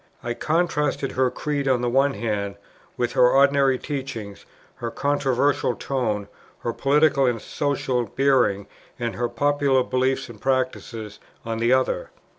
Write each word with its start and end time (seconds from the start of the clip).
I 0.23 0.33
contrasted 0.33 1.11
her 1.11 1.29
creed 1.29 1.67
on 1.67 1.81
the 1.81 1.87
one 1.87 2.15
hand, 2.15 2.55
with 2.97 3.11
her 3.11 3.29
ordinary 3.29 3.77
teaching, 3.77 4.35
her 4.77 4.89
controversial 4.89 5.75
tone, 5.75 6.27
her 6.61 6.73
political 6.73 7.27
and 7.27 7.39
social 7.39 8.05
bearing, 8.07 8.65
and 8.97 9.13
her 9.13 9.29
popular 9.29 9.83
beliefs 9.83 10.27
and 10.27 10.41
practices, 10.41 11.19
on 11.45 11.59
the 11.59 11.71
other. 11.71 12.09